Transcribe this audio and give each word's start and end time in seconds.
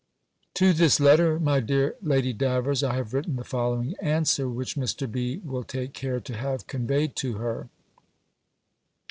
To 0.55 0.73
this 0.73 0.99
letter, 0.99 1.39
my 1.39 1.59
dear 1.59 1.93
Lady 2.01 2.33
Davers, 2.33 2.81
I 2.81 2.95
have 2.95 3.13
written 3.13 3.35
the 3.35 3.43
following 3.43 3.93
answer, 4.01 4.49
which 4.49 4.73
Mr. 4.75 5.05
B. 5.07 5.37
will 5.45 5.63
take 5.63 5.93
care 5.93 6.19
to 6.19 6.35
have 6.35 6.65
conveyed 6.65 7.15
to 7.17 7.33
her. 7.33 7.69